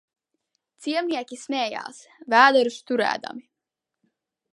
Ciemnieki 0.85 1.37
sm?j?s, 1.41 1.99
v?derus 2.35 2.79
tur?dami. 2.87 3.43